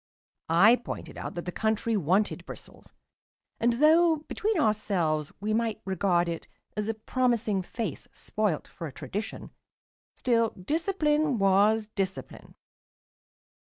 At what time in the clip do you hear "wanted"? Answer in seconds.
1.95-2.43